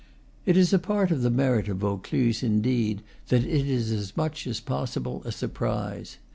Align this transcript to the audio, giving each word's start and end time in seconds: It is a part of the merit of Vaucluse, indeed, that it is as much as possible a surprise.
It 0.47 0.57
is 0.57 0.73
a 0.73 0.79
part 0.79 1.11
of 1.11 1.21
the 1.21 1.29
merit 1.29 1.69
of 1.69 1.77
Vaucluse, 1.77 2.41
indeed, 2.41 3.03
that 3.27 3.43
it 3.43 3.67
is 3.67 3.91
as 3.91 4.17
much 4.17 4.47
as 4.47 4.59
possible 4.59 5.21
a 5.25 5.31
surprise. 5.31 6.17